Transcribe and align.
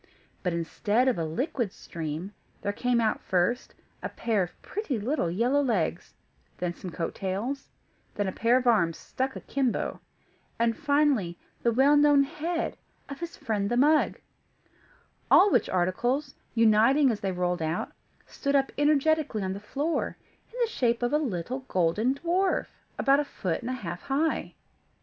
But 0.41 0.51
instead 0.51 1.07
of 1.07 1.19
a 1.19 1.25
liquid 1.25 1.71
stream, 1.71 2.33
there 2.63 2.73
came 2.73 2.99
out, 2.99 3.21
first, 3.21 3.75
a 4.01 4.09
pair 4.09 4.41
of 4.41 4.59
pretty 4.63 4.97
little 4.99 5.29
yellow 5.29 5.61
legs, 5.61 6.15
then 6.57 6.73
some 6.73 6.89
coat 6.89 7.13
tails, 7.13 7.69
then 8.15 8.27
a 8.27 8.31
pair 8.31 8.57
of 8.57 8.65
arms 8.65 8.97
stuck 8.97 9.35
akimbo, 9.35 10.01
and, 10.57 10.75
finally, 10.75 11.37
the 11.61 11.71
well 11.71 11.95
known 11.95 12.23
head 12.23 12.77
of 13.09 13.19
his 13.19 13.37
friend 13.37 13.69
the 13.69 13.77
mug; 13.77 14.17
all 15.29 15.51
which 15.51 15.69
articles, 15.69 16.33
uniting 16.55 17.11
as 17.11 17.19
they 17.19 17.31
rolled 17.31 17.61
out, 17.61 17.91
stood 18.25 18.55
up 18.55 18.71
energetically 18.79 19.43
on 19.43 19.53
the 19.53 19.59
floor, 19.59 20.17
in 20.51 20.57
the 20.63 20.67
shape 20.71 21.03
of 21.03 21.13
a 21.13 21.19
little 21.19 21.59
golden 21.67 22.15
dwarf, 22.15 22.65
about 22.97 23.19
a 23.19 23.23
foot 23.23 23.61
and 23.61 23.69
a 23.69 23.73
half 23.73 24.01
high. 24.01 24.55